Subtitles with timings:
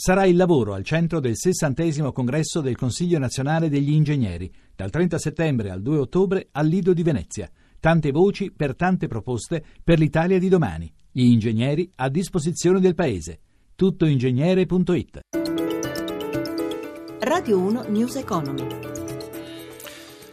[0.00, 5.18] Sarà il lavoro al centro del sessantesimo congresso del Consiglio nazionale degli ingegneri, dal 30
[5.18, 7.50] settembre al 2 ottobre al Lido di Venezia.
[7.80, 10.88] Tante voci per tante proposte per l'Italia di domani.
[11.10, 13.40] Gli ingegneri a disposizione del Paese.
[13.74, 15.20] Tuttoingegnere.it
[17.18, 18.68] Radio 1 News Economy.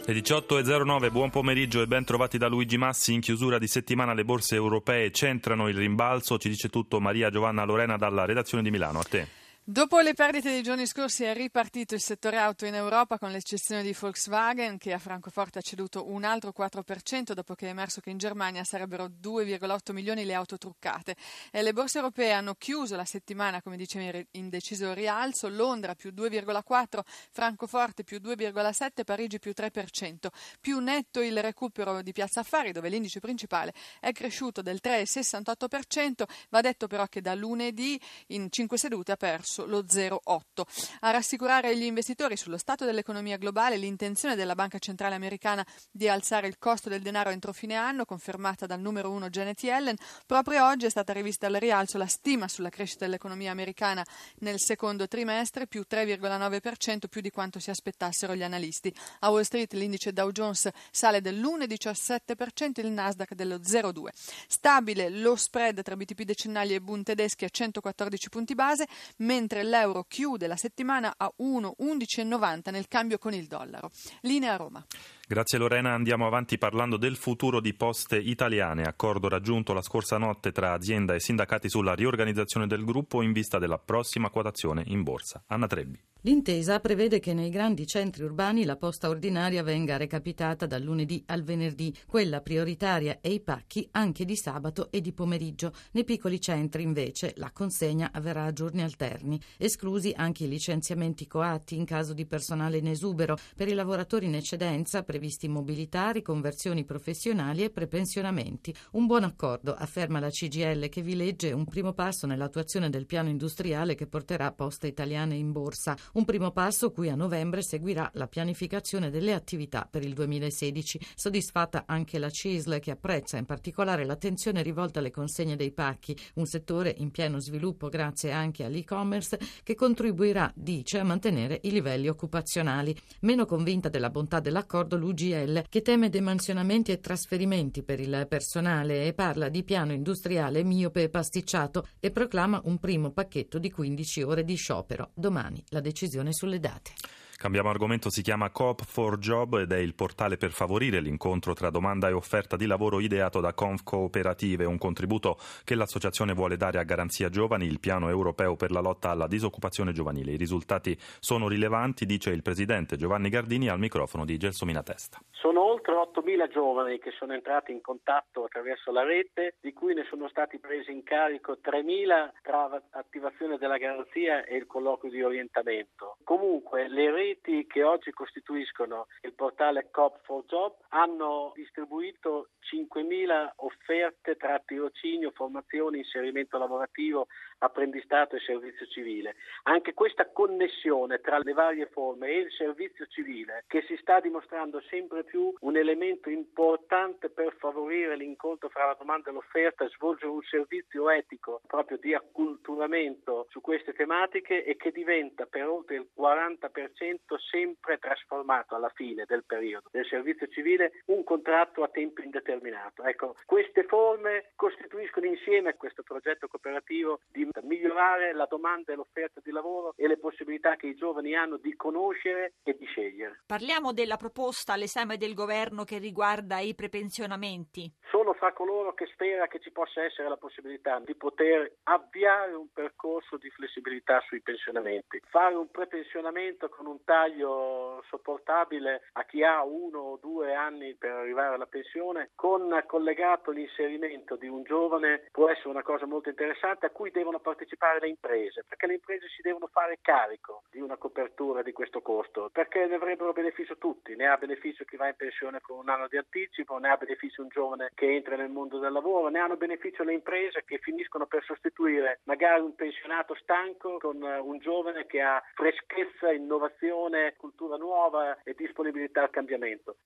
[0.05, 3.13] Le 18.09, buon pomeriggio e ben trovati da Luigi Massi.
[3.13, 6.38] In chiusura di settimana le borse europee centrano il rimbalzo.
[6.38, 9.00] Ci dice tutto Maria Giovanna Lorena dalla redazione di Milano.
[9.00, 9.43] A te.
[9.68, 13.82] Dopo le perdite dei giorni scorsi è ripartito il settore auto in Europa con l'eccezione
[13.82, 18.11] di Volkswagen che a Francoforte ha ceduto un altro 4% dopo che è emerso che
[18.11, 21.15] in Germania sarebbero 2,8 milioni le auto truccate.
[21.50, 26.11] E le borse europee hanno chiuso la settimana, come dicevi, in deciso rialzo, Londra più
[26.16, 27.00] 2,4,
[27.32, 30.27] Francoforte più 2,7, Parigi più 3%.
[30.61, 36.61] Più netto il recupero di Piazza Affari dove l'indice principale è cresciuto del 3,68%, va
[36.61, 40.64] detto però che da lunedì in 5 sedute ha perso verso lo 0,8.
[41.02, 46.47] A rassicurare gli investitori sullo stato dell'economia globale l'intenzione della Banca Centrale Americana di alzare
[46.47, 50.88] il costo del denaro entro fine anno, confermata dal numero uno Janet Yellen, proprio oggi
[50.88, 54.05] è stata rivista al rialzo la stima sulla crescita dell'economia americana
[54.39, 58.93] nel secondo trimestre, più 3,9%, più di quanto si aspettassero gli analisti.
[59.19, 64.08] A Wall Street l'indice Dow Jones sale dell'1,17%, il Nasdaq dello 0,2%.
[64.47, 68.87] Stabile lo spread tra BTP decennali e Bund tedeschi a 114 punti base,
[69.17, 73.91] mentre mentre l'euro chiude la settimana a 1,1190 nel cambio con il dollaro.
[74.21, 74.83] Linea Roma.
[75.27, 80.51] Grazie Lorena, andiamo avanti parlando del futuro di Poste Italiane, accordo raggiunto la scorsa notte
[80.51, 85.43] tra azienda e sindacati sulla riorganizzazione del gruppo in vista della prossima quotazione in borsa.
[85.47, 85.99] Anna Trebbi.
[86.25, 91.43] L'intesa prevede che nei grandi centri urbani la posta ordinaria venga recapitata dal lunedì al
[91.43, 95.71] venerdì, quella prioritaria e i pacchi anche di sabato e di pomeriggio.
[95.91, 101.75] Nei piccoli centri invece la consegna avverrà a giorni alterni, esclusi anche i licenziamenti coatti
[101.75, 107.63] in caso di personale in esubero per i lavoratori in eccedenza previsti mobilità, riconversioni professionali
[107.63, 108.76] e prepensionamenti.
[108.92, 113.30] Un buon accordo, afferma la CGL che vi legge un primo passo nell'attuazione del piano
[113.30, 115.95] industriale che porterà Poste Italiane in borsa.
[116.15, 120.99] Un primo passo cui a novembre seguirà la pianificazione delle attività per il 2016.
[121.15, 126.45] Soddisfatta anche la CISL che apprezza in particolare l'attenzione rivolta alle consegne dei pacchi, un
[126.45, 132.94] settore in pieno sviluppo grazie anche all'e-commerce che contribuirà, dice, a mantenere i livelli occupazionali.
[133.22, 139.14] Meno convinta della bontà dell'accordo l'UGL che teme demansionamenti e trasferimenti per il personale e
[139.14, 144.44] parla di piano industriale miope e pasticciato e proclama un primo pacchetto di 15 ore
[144.44, 145.12] di sciopero.
[145.14, 146.94] Domani la decisione sulle date.
[147.38, 151.69] Cambiamo argomento, si chiama Coop for Job ed è il portale per favorire l'incontro tra
[151.69, 156.79] domanda e offerta di lavoro ideato da Conf Cooperative, un contributo che l'associazione vuole dare
[156.79, 160.31] a Garanzia Giovani, il piano europeo per la lotta alla disoccupazione giovanile.
[160.31, 165.19] I risultati sono rilevanti, dice il presidente Giovanni Gardini al microfono di Gelsomina Testa.
[165.31, 170.06] Sono oltre 8.000 giovani che sono entrati in contatto attraverso la rete, di cui ne
[170.09, 176.18] sono stati presi in carico 3.000 tra attivazione della garanzia e il colloquio di orientamento.
[176.23, 185.31] Comunque le reti che oggi costituiscono il portale Cop4Job hanno distribuito 5.000 offerte tra tirocinio,
[185.31, 187.28] formazione, inserimento lavorativo,
[187.59, 189.35] apprendistato e servizio civile.
[189.63, 194.81] Anche questa connessione tra le varie forme e il servizio civile che si sta dimostrando
[194.90, 200.41] sempre più un elemento importante per favorire l'incontro fra la domanda e l'offerta, svolgere un
[200.41, 207.35] servizio etico proprio di acculturamento su queste tematiche e che diventa per oltre il 40%
[207.50, 213.03] sempre trasformato alla fine del periodo del servizio civile un contratto a tempo indeterminato.
[213.03, 219.52] Ecco, queste forme costituiscono insieme questo progetto cooperativo di migliorare la domanda e l'offerta di
[219.52, 223.41] lavoro e le possibilità che i giovani hanno di conoscere e di scegliere.
[223.46, 226.15] Parliamo della proposta all'esame del governo che riguarda
[226.62, 227.92] i prepensionamenti.
[228.09, 232.72] Sono fra coloro che spera che ci possa essere la possibilità di poter avviare un
[232.72, 239.64] percorso di flessibilità sui pensionamenti, fare un prepensionamento con un taglio sopportabile a chi ha
[239.64, 245.50] uno o due anni per arrivare alla pensione, con collegato l'inserimento di un giovane può
[245.50, 249.41] essere una cosa molto interessante a cui devono partecipare le imprese, perché le imprese si
[249.41, 254.28] devono fare carico di una copertura di questo costo, perché ne avrebbero beneficio tutti, ne
[254.28, 257.49] ha beneficio chi va in pensione con un anno di anticipo, ne ha beneficio un
[257.49, 261.43] giovane che entra nel mondo del lavoro, ne hanno beneficio le imprese che finiscono per
[261.43, 268.53] sostituire magari un pensionato stanco con un giovane che ha freschezza, innovazione, cultura nuova e
[268.55, 269.97] disponibilità al cambiamento.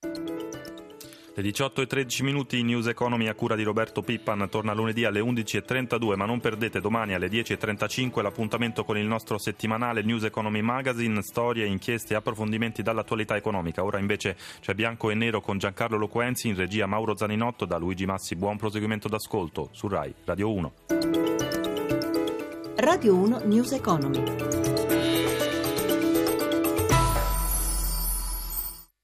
[1.35, 5.19] Le 18 e 13 minuti News Economy a cura di Roberto Pippan torna lunedì alle
[5.21, 11.21] 11.32 ma non perdete domani alle 10.35 l'appuntamento con il nostro settimanale News Economy Magazine,
[11.21, 13.83] storie, inchieste e approfondimenti dall'attualità economica.
[13.83, 18.05] Ora invece c'è Bianco e Nero con Giancarlo Loquenzi in regia Mauro Zaninotto da Luigi
[18.05, 18.35] Massi.
[18.35, 20.73] Buon proseguimento d'ascolto su RAI Radio 1.
[22.77, 24.78] Radio 1 News Economy.